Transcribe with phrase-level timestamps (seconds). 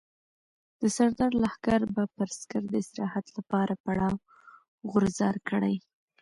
[0.81, 4.15] د سردار لښکر به پر سکر د استراحت لپاره پړاو
[4.91, 5.75] غورځار کړي.